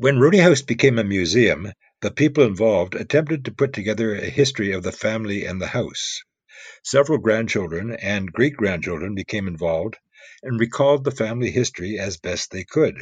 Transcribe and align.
When 0.00 0.16
Roedde 0.16 0.40
House 0.40 0.62
became 0.62 0.98
a 0.98 1.04
museum, 1.04 1.74
the 2.00 2.10
people 2.10 2.44
involved 2.44 2.94
attempted 2.94 3.44
to 3.44 3.52
put 3.52 3.74
together 3.74 4.14
a 4.14 4.30
history 4.30 4.72
of 4.72 4.82
the 4.82 4.92
family 4.92 5.44
and 5.44 5.60
the 5.60 5.66
house. 5.66 6.22
Several 6.82 7.18
grandchildren 7.18 7.92
and 7.92 8.32
great 8.32 8.56
grandchildren 8.56 9.14
became 9.14 9.46
involved 9.46 9.98
and 10.42 10.58
recalled 10.58 11.04
the 11.04 11.10
family 11.10 11.50
history 11.50 11.98
as 11.98 12.16
best 12.16 12.50
they 12.50 12.64
could. 12.64 12.96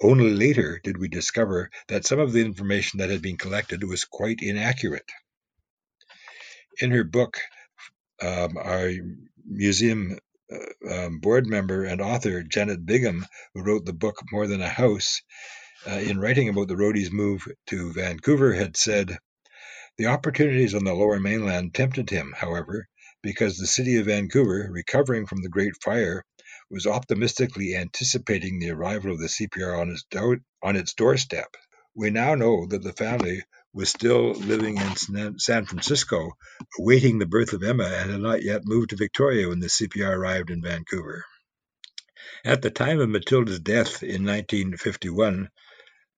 Only 0.00 0.30
later 0.30 0.80
did 0.84 0.96
we 0.96 1.08
discover 1.08 1.72
that 1.88 2.06
some 2.06 2.20
of 2.20 2.32
the 2.32 2.44
information 2.44 3.00
that 3.00 3.10
had 3.10 3.20
been 3.20 3.36
collected 3.36 3.82
was 3.82 4.04
quite 4.04 4.38
inaccurate. 4.42 5.10
In 6.80 6.92
her 6.92 7.02
book, 7.02 7.40
um, 8.22 8.56
our 8.56 8.92
museum 9.44 10.20
uh, 10.52 10.88
um, 10.88 11.18
board 11.18 11.48
member 11.48 11.82
and 11.82 12.00
author 12.00 12.44
Janet 12.44 12.86
Bingham, 12.86 13.26
who 13.54 13.64
wrote 13.64 13.84
the 13.84 13.92
book 13.92 14.20
More 14.30 14.46
Than 14.46 14.62
a 14.62 14.68
House, 14.68 15.20
uh, 15.86 15.98
in 15.98 16.18
writing 16.18 16.48
about 16.48 16.68
the 16.68 16.76
Roeddes' 16.76 17.12
move 17.12 17.46
to 17.68 17.92
Vancouver, 17.92 18.54
had 18.54 18.76
said, 18.76 19.18
The 19.98 20.06
opportunities 20.06 20.74
on 20.74 20.84
the 20.84 20.94
lower 20.94 21.20
mainland 21.20 21.74
tempted 21.74 22.10
him, 22.10 22.32
however, 22.36 22.88
because 23.22 23.56
the 23.56 23.66
city 23.66 23.96
of 23.96 24.06
Vancouver, 24.06 24.68
recovering 24.70 25.26
from 25.26 25.42
the 25.42 25.48
Great 25.48 25.74
Fire, 25.82 26.24
was 26.70 26.86
optimistically 26.86 27.76
anticipating 27.76 28.58
the 28.58 28.70
arrival 28.70 29.12
of 29.12 29.20
the 29.20 29.28
CPR 29.28 29.78
on 29.80 29.90
its, 29.90 30.04
do- 30.10 30.40
on 30.62 30.76
its 30.76 30.94
doorstep. 30.94 31.56
We 31.94 32.10
now 32.10 32.34
know 32.34 32.66
that 32.66 32.82
the 32.82 32.92
family 32.92 33.42
was 33.72 33.88
still 33.88 34.32
living 34.32 34.78
in 34.78 35.38
San 35.38 35.66
Francisco, 35.66 36.32
awaiting 36.78 37.18
the 37.18 37.26
birth 37.26 37.52
of 37.52 37.62
Emma, 37.62 37.84
and 37.84 38.10
had 38.10 38.20
not 38.20 38.42
yet 38.42 38.62
moved 38.64 38.90
to 38.90 38.96
Victoria 38.96 39.48
when 39.48 39.60
the 39.60 39.68
CPR 39.68 40.16
arrived 40.16 40.50
in 40.50 40.62
Vancouver. 40.62 41.24
At 42.44 42.62
the 42.62 42.70
time 42.70 43.00
of 43.00 43.08
Matilda's 43.08 43.60
death 43.60 44.02
in 44.02 44.24
1951, 44.24 45.48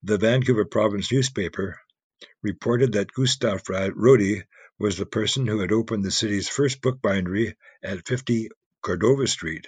the 0.03 0.17
Vancouver 0.17 0.65
Province 0.65 1.11
newspaper 1.11 1.79
reported 2.41 2.93
that 2.93 3.11
Gustav 3.11 3.63
Roedde 3.63 4.43
was 4.79 4.97
the 4.97 5.05
person 5.05 5.45
who 5.45 5.59
had 5.59 5.71
opened 5.71 6.03
the 6.03 6.11
city's 6.11 6.47
first 6.47 6.81
bookbindery 6.81 7.55
at 7.83 8.07
50 8.07 8.49
Cordova 8.81 9.27
Street. 9.27 9.67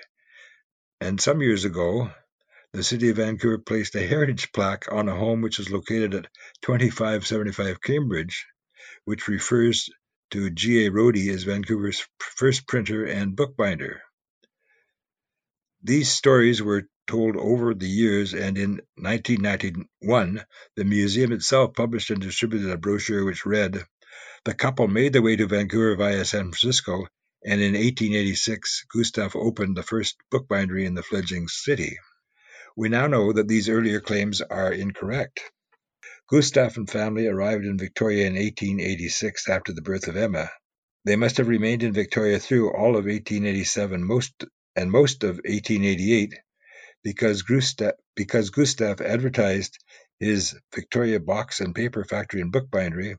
And 1.01 1.19
some 1.19 1.41
years 1.41 1.65
ago, 1.65 2.09
the 2.73 2.83
city 2.83 3.09
of 3.09 3.17
Vancouver 3.17 3.57
placed 3.57 3.95
a 3.95 4.07
heritage 4.07 4.53
plaque 4.53 4.85
on 4.89 5.09
a 5.09 5.15
home 5.15 5.41
which 5.41 5.59
is 5.59 5.69
located 5.69 6.13
at 6.15 6.27
2575 6.61 7.81
Cambridge, 7.81 8.45
which 9.03 9.27
refers 9.27 9.89
to 10.31 10.49
G. 10.49 10.85
A. 10.85 10.91
Roedde 10.91 11.29
as 11.33 11.43
Vancouver's 11.43 12.07
first 12.19 12.65
printer 12.67 13.03
and 13.03 13.35
bookbinder. 13.35 14.01
These 15.83 16.11
stories 16.11 16.61
were 16.61 16.87
told 17.07 17.35
over 17.35 17.73
the 17.73 17.87
years, 17.87 18.33
and 18.33 18.57
in 18.57 18.81
1991, 18.95 20.45
the 20.75 20.85
museum 20.85 21.31
itself 21.31 21.73
published 21.73 22.09
and 22.09 22.21
distributed 22.21 22.69
a 22.69 22.77
brochure 22.77 23.25
which 23.25 23.45
read, 23.45 23.83
The 24.45 24.53
couple 24.53 24.87
made 24.87 25.13
their 25.13 25.21
way 25.21 25.35
to 25.35 25.47
Vancouver 25.47 25.95
via 25.95 26.25
San 26.25 26.51
Francisco, 26.51 27.07
and 27.43 27.59
in 27.59 27.73
1886, 27.73 28.85
Gustav 28.93 29.35
opened 29.35 29.75
the 29.75 29.83
first 29.83 30.15
bookbindery 30.31 30.85
in 30.85 30.93
the 30.93 31.03
fledgling 31.03 31.47
city. 31.47 31.97
We 32.75 32.89
now 32.89 33.07
know 33.07 33.33
that 33.33 33.47
these 33.47 33.67
earlier 33.67 33.99
claims 33.99 34.41
are 34.41 34.71
incorrect. 34.71 35.41
Gustav 36.29 36.77
and 36.77 36.89
family 36.89 37.27
arrived 37.27 37.65
in 37.65 37.77
Victoria 37.77 38.27
in 38.27 38.35
1886 38.35 39.49
after 39.49 39.73
the 39.73 39.81
birth 39.81 40.07
of 40.07 40.15
Emma. 40.15 40.49
They 41.03 41.15
must 41.15 41.37
have 41.37 41.47
remained 41.47 41.83
in 41.83 41.93
Victoria 41.93 42.39
through 42.39 42.71
all 42.71 42.91
of 42.91 43.05
1887 43.05 44.03
most 44.03 44.45
and 44.75 44.91
most 44.91 45.23
of 45.23 45.37
1888 45.37 46.35
because 47.03 47.41
Gustav, 47.41 49.01
advertised 49.01 49.77
his 50.19 50.55
Victoria 50.73 51.19
Box 51.19 51.59
and 51.59 51.73
Paper 51.73 52.03
Factory 52.03 52.41
and 52.41 52.53
Bookbindery 52.53 53.15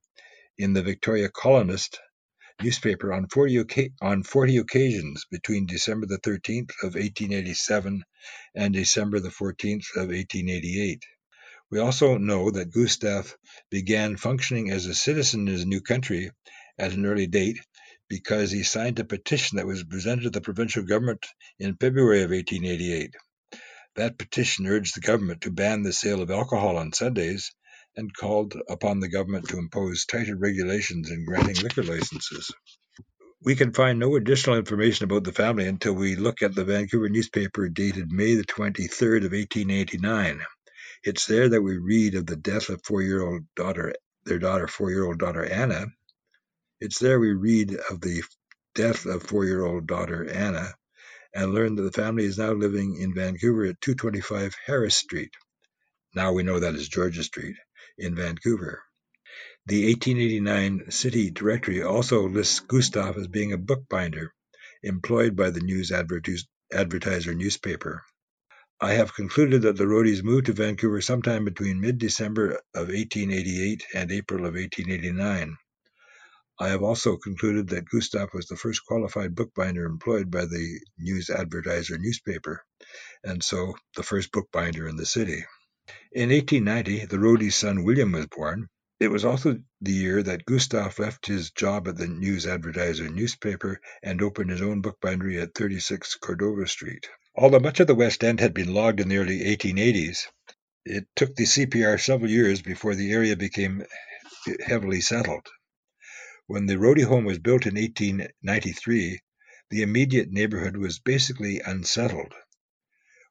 in 0.58 0.72
the 0.72 0.82
Victoria 0.82 1.28
Colonist 1.28 1.98
newspaper 2.62 3.12
on 3.12 3.28
40, 3.28 3.92
on 4.00 4.22
40 4.22 4.58
occasions 4.58 5.26
between 5.30 5.66
December 5.66 6.06
the 6.06 6.18
13th 6.18 6.70
of 6.82 6.94
1887 6.94 8.04
and 8.54 8.74
December 8.74 9.18
the 9.18 9.30
14th 9.30 9.96
of 9.96 10.08
1888. 10.08 11.02
We 11.70 11.80
also 11.80 12.18
know 12.18 12.50
that 12.50 12.70
Gustav 12.70 13.34
began 13.70 14.16
functioning 14.16 14.70
as 14.70 14.86
a 14.86 14.94
citizen 14.94 15.48
in 15.48 15.54
his 15.54 15.66
new 15.66 15.80
country 15.80 16.30
at 16.78 16.92
an 16.92 17.06
early 17.06 17.26
date 17.26 17.58
because 18.08 18.50
he 18.50 18.62
signed 18.62 18.98
a 18.98 19.04
petition 19.04 19.56
that 19.56 19.66
was 19.66 19.82
presented 19.82 20.24
to 20.24 20.30
the 20.30 20.42
provincial 20.42 20.82
government 20.84 21.26
in 21.58 21.76
February 21.76 22.22
of 22.22 22.30
1888. 22.30 23.14
That 23.96 24.18
petition 24.18 24.66
urged 24.66 24.96
the 24.96 25.00
government 25.00 25.42
to 25.42 25.50
ban 25.50 25.82
the 25.82 25.92
sale 25.92 26.22
of 26.22 26.30
alcohol 26.30 26.78
on 26.78 26.94
Sundays 26.94 27.52
and 27.94 28.14
called 28.14 28.54
upon 28.68 29.00
the 29.00 29.08
government 29.08 29.48
to 29.48 29.58
impose 29.58 30.06
tighter 30.06 30.36
regulations 30.36 31.10
in 31.10 31.26
granting 31.26 31.56
liquor 31.56 31.82
licenses. 31.82 32.50
We 33.44 33.54
can 33.54 33.74
find 33.74 33.98
no 33.98 34.16
additional 34.16 34.56
information 34.56 35.04
about 35.04 35.24
the 35.24 35.32
family 35.32 35.66
until 35.66 35.92
we 35.92 36.16
look 36.16 36.40
at 36.42 36.54
the 36.54 36.64
Vancouver 36.64 37.10
newspaper 37.10 37.68
dated 37.68 38.10
May 38.10 38.34
the 38.34 38.44
23rd 38.44 39.26
of 39.26 39.32
1889. 39.32 40.40
It's 41.04 41.26
there 41.26 41.50
that 41.50 41.60
we 41.60 41.76
read 41.76 42.14
of 42.14 42.26
the 42.26 42.36
death 42.36 42.70
of 42.70 42.82
four-year-old 42.84 43.42
daughter, 43.56 43.94
their 44.24 44.38
daughter, 44.38 44.68
four-year-old 44.68 45.18
daughter 45.18 45.44
Anna. 45.44 45.86
It's 46.80 46.98
there 46.98 47.20
we 47.20 47.32
read 47.32 47.76
of 47.90 48.00
the 48.00 48.22
death 48.74 49.04
of 49.04 49.24
four-year-old 49.24 49.86
daughter 49.86 50.30
Anna 50.30 50.72
and 51.34 51.54
learned 51.54 51.78
that 51.78 51.82
the 51.82 51.92
family 51.92 52.24
is 52.24 52.38
now 52.38 52.52
living 52.52 52.96
in 52.96 53.14
Vancouver 53.14 53.66
at 53.66 53.80
225 53.80 54.54
Harris 54.66 54.96
Street. 54.96 55.32
Now 56.14 56.32
we 56.32 56.42
know 56.42 56.60
that 56.60 56.74
is 56.74 56.88
Georgia 56.88 57.22
Street 57.22 57.56
in 57.98 58.14
Vancouver. 58.14 58.82
The 59.66 59.86
1889 59.86 60.90
city 60.90 61.30
directory 61.30 61.82
also 61.82 62.28
lists 62.28 62.60
Gustav 62.60 63.16
as 63.16 63.28
being 63.28 63.52
a 63.52 63.58
bookbinder 63.58 64.32
employed 64.82 65.36
by 65.36 65.50
the 65.50 65.60
News 65.60 65.92
Advertiser 65.92 67.34
newspaper. 67.34 68.02
I 68.80 68.94
have 68.94 69.14
concluded 69.14 69.62
that 69.62 69.76
the 69.76 69.86
Roeddes 69.86 70.24
moved 70.24 70.46
to 70.46 70.52
Vancouver 70.52 71.00
sometime 71.00 71.44
between 71.44 71.80
mid 71.80 71.98
December 71.98 72.60
of 72.74 72.88
1888 72.88 73.84
and 73.94 74.10
April 74.10 74.40
of 74.40 74.54
1889. 74.54 75.56
I 76.58 76.68
have 76.68 76.82
also 76.82 77.16
concluded 77.16 77.68
that 77.68 77.88
Gustav 77.88 78.28
was 78.34 78.46
the 78.46 78.56
first 78.56 78.84
qualified 78.84 79.34
bookbinder 79.34 79.86
employed 79.86 80.30
by 80.30 80.44
the 80.44 80.80
News 80.98 81.30
Advertiser 81.30 81.96
newspaper, 81.98 82.62
and 83.24 83.42
so 83.42 83.74
the 83.96 84.02
first 84.02 84.30
bookbinder 84.32 84.86
in 84.86 84.96
the 84.96 85.06
city. 85.06 85.44
In 86.12 86.28
1890, 86.28 87.06
the 87.06 87.18
Roedde's 87.18 87.56
son 87.56 87.84
William 87.84 88.12
was 88.12 88.26
born. 88.26 88.68
It 89.00 89.08
was 89.08 89.24
also 89.24 89.62
the 89.80 89.92
year 89.92 90.22
that 90.22 90.44
Gustav 90.44 90.98
left 90.98 91.26
his 91.26 91.50
job 91.50 91.88
at 91.88 91.96
the 91.96 92.06
News 92.06 92.46
Advertiser 92.46 93.08
newspaper 93.08 93.80
and 94.02 94.22
opened 94.22 94.50
his 94.50 94.60
own 94.62 94.82
bookbindery 94.82 95.42
at 95.42 95.54
36 95.54 96.16
Cordova 96.16 96.68
Street. 96.68 97.08
Although 97.34 97.60
much 97.60 97.80
of 97.80 97.86
the 97.86 97.94
West 97.94 98.22
End 98.22 98.40
had 98.40 98.52
been 98.52 98.74
logged 98.74 99.00
in 99.00 99.08
the 99.08 99.16
early 99.16 99.40
1880s, 99.40 100.26
it 100.84 101.06
took 101.16 101.34
the 101.34 101.44
CPR 101.44 101.98
several 101.98 102.30
years 102.30 102.60
before 102.60 102.94
the 102.94 103.12
area 103.12 103.36
became 103.36 103.84
heavily 104.66 105.00
settled. 105.00 105.48
When 106.46 106.66
the 106.66 106.76
Roedde 106.76 107.04
home 107.04 107.24
was 107.24 107.38
built 107.38 107.66
in 107.66 107.76
1893, 107.76 109.20
the 109.70 109.82
immediate 109.82 110.30
neighborhood 110.30 110.76
was 110.76 110.98
basically 110.98 111.60
unsettled. 111.60 112.34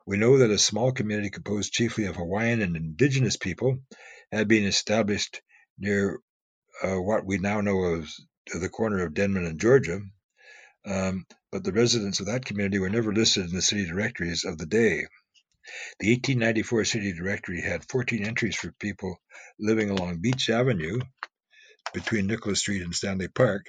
We 0.05 0.17
know 0.17 0.37
that 0.37 0.49
a 0.49 0.57
small 0.57 0.91
community 0.91 1.29
composed 1.29 1.73
chiefly 1.73 2.05
of 2.05 2.15
Hawaiian 2.15 2.61
and 2.61 2.75
indigenous 2.75 3.37
people 3.37 3.83
had 4.31 4.47
been 4.47 4.65
established 4.65 5.41
near 5.77 6.19
uh, 6.81 7.01
what 7.01 7.25
we 7.25 7.37
now 7.37 7.61
know 7.61 7.95
as 8.01 8.19
the 8.53 8.69
corner 8.69 9.03
of 9.03 9.13
Denman 9.13 9.45
and 9.45 9.59
Georgia, 9.59 10.01
um, 10.85 11.25
but 11.51 11.63
the 11.63 11.73
residents 11.73 12.21
of 12.21 12.27
that 12.27 12.45
community 12.45 12.79
were 12.79 12.89
never 12.89 13.13
listed 13.13 13.45
in 13.45 13.55
the 13.55 13.61
city 13.61 13.85
directories 13.85 14.45
of 14.45 14.57
the 14.57 14.65
day. 14.65 15.05
The 15.99 16.11
1894 16.11 16.85
city 16.85 17.13
directory 17.13 17.61
had 17.61 17.85
14 17.89 18.25
entries 18.25 18.55
for 18.55 18.71
people 18.73 19.21
living 19.59 19.89
along 19.89 20.21
Beach 20.21 20.49
Avenue 20.49 20.99
between 21.93 22.27
Nicola 22.27 22.55
Street 22.55 22.81
and 22.81 22.95
Stanley 22.95 23.27
Park, 23.27 23.65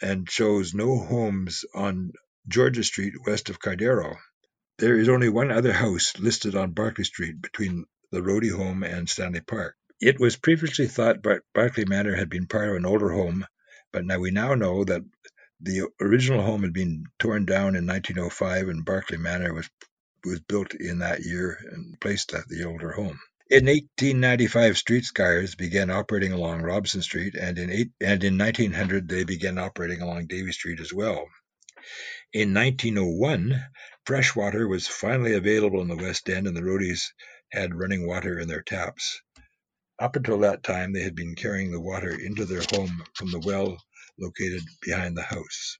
and 0.00 0.28
shows 0.30 0.74
no 0.74 0.98
homes 0.98 1.64
on 1.74 2.12
Georgia 2.48 2.84
Street 2.84 3.14
west 3.26 3.50
of 3.50 3.60
Cardero. 3.60 4.16
There 4.78 4.98
is 4.98 5.08
only 5.08 5.28
one 5.28 5.50
other 5.50 5.72
house 5.72 6.18
listed 6.18 6.54
on 6.54 6.72
Barclay 6.72 7.04
Street 7.04 7.40
between 7.40 7.84
the 8.10 8.20
Roedde 8.20 8.50
home 8.50 8.82
and 8.82 9.08
Stanley 9.08 9.40
Park. 9.40 9.76
It 10.00 10.18
was 10.18 10.36
previously 10.36 10.88
thought 10.88 11.22
Bar- 11.22 11.44
Barclay 11.54 11.84
Manor 11.84 12.16
had 12.16 12.28
been 12.28 12.46
part 12.46 12.68
of 12.68 12.76
an 12.76 12.86
older 12.86 13.10
home, 13.10 13.46
but 13.92 14.04
now 14.04 14.18
we 14.18 14.30
now 14.30 14.54
know 14.54 14.84
that 14.84 15.02
the 15.60 15.88
original 16.00 16.42
home 16.42 16.62
had 16.62 16.72
been 16.72 17.04
torn 17.20 17.44
down 17.44 17.76
in 17.76 17.86
1905 17.86 18.68
and 18.68 18.84
Barclay 18.84 19.18
Manor 19.18 19.54
was 19.54 19.70
was 20.24 20.40
built 20.40 20.74
in 20.74 21.00
that 21.00 21.20
year 21.20 21.58
and 21.72 22.00
placed 22.00 22.32
at 22.34 22.48
the 22.48 22.64
older 22.64 22.92
home. 22.92 23.18
In 23.52 23.66
1895, 23.66 24.78
streetcars 24.78 25.54
began 25.56 25.90
operating 25.90 26.32
along 26.32 26.62
Robson 26.62 27.02
Street, 27.02 27.34
and 27.34 27.58
in, 27.58 27.92
in 28.00 28.38
1900 28.38 29.06
they 29.06 29.24
began 29.24 29.58
operating 29.58 30.00
along 30.00 30.28
Davie 30.28 30.52
Street 30.52 30.80
as 30.80 30.90
well. 30.90 31.28
In 32.32 32.54
1901, 32.54 33.62
fresh 34.06 34.34
water 34.34 34.66
was 34.66 34.88
finally 34.88 35.34
available 35.34 35.82
in 35.82 35.88
the 35.88 36.02
West 36.02 36.30
End, 36.30 36.46
and 36.46 36.56
the 36.56 36.62
Roeddes 36.62 37.12
had 37.50 37.74
running 37.74 38.06
water 38.06 38.38
in 38.38 38.48
their 38.48 38.62
taps. 38.62 39.20
Up 39.98 40.16
until 40.16 40.38
that 40.38 40.62
time, 40.62 40.94
they 40.94 41.02
had 41.02 41.14
been 41.14 41.34
carrying 41.34 41.72
the 41.72 41.78
water 41.78 42.18
into 42.18 42.46
their 42.46 42.64
home 42.72 43.04
from 43.12 43.32
the 43.32 43.40
well 43.40 43.76
located 44.18 44.62
behind 44.80 45.14
the 45.14 45.24
house. 45.24 45.76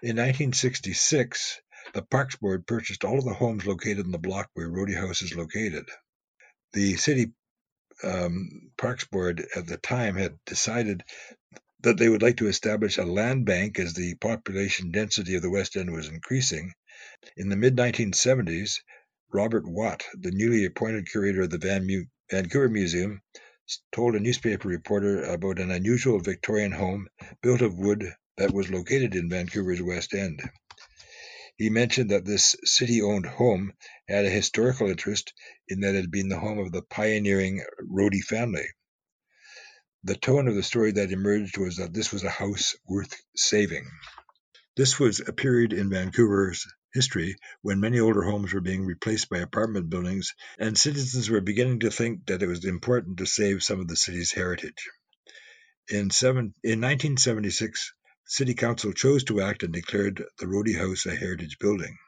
In 0.00 0.14
1966, 0.14 1.60
the 1.92 2.02
Parks 2.02 2.36
Board 2.36 2.68
purchased 2.68 3.04
all 3.04 3.18
of 3.18 3.24
the 3.24 3.34
homes 3.34 3.66
located 3.66 4.06
in 4.06 4.12
the 4.12 4.18
block 4.18 4.48
where 4.54 4.70
Roedde 4.70 4.94
House 4.94 5.22
is 5.22 5.34
located. 5.34 5.90
The 6.74 6.96
city 6.96 7.32
um, 8.04 8.70
Parks 8.78 9.06
Board 9.06 9.46
at 9.56 9.66
the 9.66 9.78
time 9.78 10.16
had 10.16 10.38
decided 10.46 11.02
that 11.82 11.98
they 11.98 12.08
would 12.08 12.22
like 12.22 12.38
to 12.38 12.48
establish 12.48 12.98
a 12.98 13.04
land 13.04 13.46
bank 13.46 13.78
as 13.78 13.94
the 13.94 14.14
population 14.16 14.92
density 14.92 15.36
of 15.36 15.42
the 15.42 15.50
West 15.50 15.76
End 15.76 15.92
was 15.92 16.08
increasing. 16.08 16.72
In 17.36 17.50
the 17.50 17.56
mid 17.56 17.76
1970s, 17.76 18.80
Robert 19.32 19.66
Watt, 19.68 20.04
the 20.14 20.32
newly 20.32 20.66
appointed 20.66 21.10
curator 21.10 21.42
of 21.42 21.50
the 21.50 21.58
Van 21.58 21.86
Mu- 21.86 22.06
Vancouver 22.30 22.70
Museum, 22.70 23.22
told 23.92 24.16
a 24.16 24.20
newspaper 24.20 24.68
reporter 24.68 25.24
about 25.24 25.58
an 25.60 25.72
unusual 25.72 26.20
Victorian 26.20 26.72
home 26.72 27.08
built 27.42 27.62
of 27.62 27.78
wood 27.78 28.14
that 28.38 28.52
was 28.54 28.70
located 28.70 29.16
in 29.16 29.30
Vancouver's 29.30 29.82
West 29.82 30.14
End. 30.14 30.42
He 31.60 31.68
mentioned 31.68 32.10
that 32.10 32.24
this 32.24 32.56
city 32.64 33.02
owned 33.02 33.26
home 33.26 33.74
had 34.08 34.24
a 34.24 34.30
historical 34.30 34.88
interest 34.88 35.34
in 35.68 35.80
that 35.80 35.94
it 35.94 36.00
had 36.00 36.10
been 36.10 36.30
the 36.30 36.38
home 36.38 36.58
of 36.58 36.72
the 36.72 36.80
pioneering 36.80 37.62
Roedde 37.82 38.24
family. 38.24 38.64
The 40.02 40.16
tone 40.16 40.48
of 40.48 40.54
the 40.54 40.62
story 40.62 40.92
that 40.92 41.12
emerged 41.12 41.58
was 41.58 41.76
that 41.76 41.92
this 41.92 42.12
was 42.14 42.24
a 42.24 42.30
house 42.30 42.76
worth 42.86 43.14
saving. 43.36 43.86
This 44.74 44.98
was 44.98 45.20
a 45.20 45.34
period 45.34 45.74
in 45.74 45.90
Vancouver's 45.90 46.66
history 46.94 47.36
when 47.60 47.78
many 47.78 48.00
older 48.00 48.22
homes 48.22 48.54
were 48.54 48.62
being 48.62 48.86
replaced 48.86 49.28
by 49.28 49.40
apartment 49.40 49.90
buildings, 49.90 50.32
and 50.58 50.78
citizens 50.78 51.28
were 51.28 51.42
beginning 51.42 51.80
to 51.80 51.90
think 51.90 52.24
that 52.28 52.42
it 52.42 52.46
was 52.48 52.64
important 52.64 53.18
to 53.18 53.26
save 53.26 53.62
some 53.62 53.80
of 53.80 53.86
the 53.86 53.96
city's 53.96 54.32
heritage. 54.32 54.88
In, 55.90 56.08
seven, 56.08 56.54
in 56.64 56.80
1976, 56.80 57.92
City 58.30 58.54
Council 58.54 58.92
chose 58.92 59.24
to 59.24 59.40
act 59.40 59.64
and 59.64 59.72
declared 59.72 60.24
the 60.38 60.46
Roedde 60.46 60.78
House 60.78 61.04
a 61.04 61.16
heritage 61.16 61.58
building. 61.58 61.98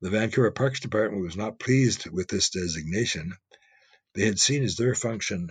The 0.00 0.10
Vancouver 0.10 0.52
Parks 0.52 0.78
Department 0.78 1.24
was 1.24 1.36
not 1.36 1.58
pleased 1.58 2.08
with 2.08 2.28
this 2.28 2.50
designation. 2.50 3.32
They 4.14 4.24
had 4.24 4.38
seen 4.38 4.62
as 4.62 4.76
their 4.76 4.94
function 4.94 5.50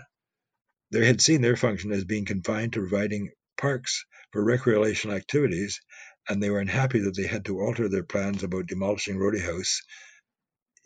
they 0.92 1.06
had 1.06 1.22
seen 1.22 1.42
their 1.42 1.58
function 1.58 1.92
as 1.92 2.06
being 2.06 2.24
confined 2.24 2.74
to 2.74 2.80
providing 2.80 3.32
parks 3.58 4.06
for 4.32 4.44
recreational 4.44 5.18
activities, 5.18 5.82
and 6.30 6.42
they 6.42 6.50
were 6.50 6.60
unhappy 6.60 7.00
that 7.00 7.16
they 7.16 7.28
had 7.28 7.46
to 7.46 7.60
alter 7.60 7.90
their 7.90 8.04
plans 8.04 8.44
about 8.44 8.68
demolishing 8.68 9.18
Roedde 9.18 9.42
House. 9.42 9.82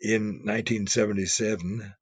In 0.00 0.44
1977, 0.46 1.94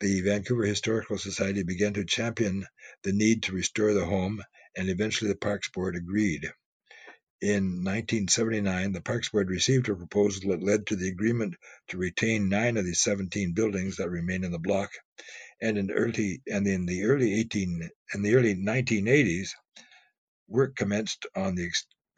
the 0.00 0.20
Vancouver 0.22 0.64
Historical 0.64 1.18
Society 1.18 1.62
began 1.62 1.92
to 1.92 2.04
champion 2.04 2.66
the 3.04 3.12
need 3.12 3.44
to 3.44 3.52
restore 3.52 3.92
the 3.92 4.06
home, 4.06 4.42
and 4.76 4.88
eventually 4.88 5.30
the 5.30 5.38
Parks 5.38 5.70
Board 5.70 5.96
agreed. 5.96 6.52
In 7.42 7.84
1979, 7.84 8.92
the 8.92 9.00
Parks 9.02 9.30
Board 9.30 9.50
received 9.50 9.88
a 9.88 9.94
proposal 9.96 10.50
that 10.50 10.62
led 10.62 10.86
to 10.86 10.96
the 10.96 11.08
agreement 11.08 11.54
to 11.88 11.98
retain 11.98 12.48
nine 12.48 12.76
of 12.76 12.84
the 12.84 12.94
17 12.94 13.52
buildings 13.52 13.96
that 13.96 14.10
remain 14.10 14.44
in 14.44 14.52
the 14.52 14.58
block 14.58 14.90
and 15.60 15.78
in 15.78 15.90
early 15.90 16.42
and 16.50 16.66
in 16.68 16.86
the 16.86 17.04
early 17.04 17.34
18 17.40 17.90
in 18.14 18.22
the 18.22 18.34
early 18.34 18.54
1980s, 18.54 19.50
work 20.48 20.76
commenced 20.76 21.26
on 21.36 21.54
the 21.54 21.70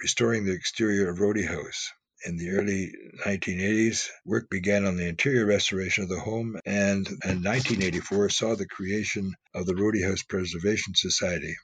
restoring 0.02 0.44
the 0.44 0.52
exterior 0.52 1.10
of 1.10 1.18
Roedde 1.18 1.46
House. 1.46 1.92
In 2.26 2.36
the 2.36 2.50
early 2.50 2.92
1980s, 3.24 4.08
work 4.26 4.50
began 4.50 4.84
on 4.84 4.96
the 4.96 5.06
interior 5.08 5.46
restoration 5.46 6.04
of 6.04 6.10
the 6.10 6.20
home, 6.20 6.58
and 6.66 7.06
in 7.08 7.42
1984 7.44 8.30
saw 8.30 8.56
the 8.56 8.66
creation 8.66 9.32
of 9.54 9.66
the 9.66 9.74
Roedde 9.74 10.04
House 10.06 10.22
Preservation 10.24 10.94
Society. 10.96 11.54